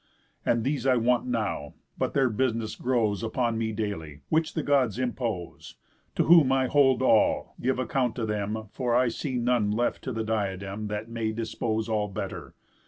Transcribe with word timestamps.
And 0.43 0.63
these 0.63 0.87
I 0.87 0.95
want 0.97 1.27
now; 1.27 1.75
but 1.95 2.15
their 2.15 2.31
business 2.31 2.75
grows 2.75 3.21
Upon 3.21 3.55
me 3.59 3.71
daily, 3.71 4.21
which 4.29 4.55
the 4.55 4.63
Gods 4.63 4.97
impose, 4.97 5.75
To 6.15 6.23
whom 6.23 6.51
I 6.51 6.65
hold 6.65 7.03
all, 7.03 7.53
give 7.61 7.77
account 7.77 8.15
to 8.15 8.25
them, 8.25 8.63
For 8.71 8.95
I 8.95 9.09
see 9.09 9.35
none 9.37 9.69
left 9.69 10.03
to 10.05 10.11
the 10.11 10.23
diadem 10.23 10.87
That 10.87 11.07
may 11.11 11.31
dispose 11.31 11.87
all 11.87 12.07
better. 12.07 12.55